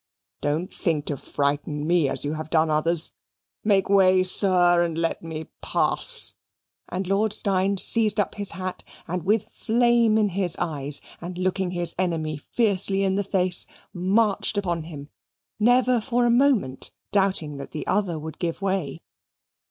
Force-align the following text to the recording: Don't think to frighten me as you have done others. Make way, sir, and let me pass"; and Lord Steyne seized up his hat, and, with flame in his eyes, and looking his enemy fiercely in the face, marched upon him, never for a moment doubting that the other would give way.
Don't 0.41 0.73
think 0.73 1.05
to 1.05 1.15
frighten 1.15 1.85
me 1.85 2.09
as 2.09 2.25
you 2.25 2.33
have 2.33 2.49
done 2.49 2.71
others. 2.71 3.11
Make 3.63 3.87
way, 3.87 4.23
sir, 4.23 4.81
and 4.81 4.97
let 4.97 5.21
me 5.21 5.49
pass"; 5.61 6.33
and 6.89 7.05
Lord 7.05 7.33
Steyne 7.33 7.77
seized 7.77 8.19
up 8.19 8.33
his 8.33 8.49
hat, 8.49 8.83
and, 9.07 9.21
with 9.21 9.49
flame 9.49 10.17
in 10.17 10.29
his 10.29 10.55
eyes, 10.57 11.01
and 11.21 11.37
looking 11.37 11.69
his 11.69 11.93
enemy 11.99 12.37
fiercely 12.37 13.03
in 13.03 13.13
the 13.13 13.23
face, 13.23 13.67
marched 13.93 14.57
upon 14.57 14.85
him, 14.85 15.09
never 15.59 16.01
for 16.01 16.25
a 16.25 16.31
moment 16.31 16.89
doubting 17.11 17.57
that 17.57 17.69
the 17.69 17.85
other 17.85 18.17
would 18.17 18.39
give 18.39 18.59
way. 18.59 19.01